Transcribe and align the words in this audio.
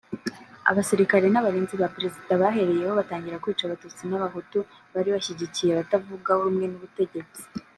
abasirikare 0.69 1.25
n’abarinzi 1.29 1.75
ba 1.81 1.87
Perezida 1.95 2.39
bahereyeho 2.41 2.93
batangira 2.99 3.41
kwica 3.43 3.63
abatutsi 3.65 4.01
n’abahutu 4.05 4.57
bari 4.93 5.09
bashyigikiye 5.15 5.71
abatavuga 5.73 6.29
rumwe 6.43 6.65
n’ubutegetsi 6.69 7.41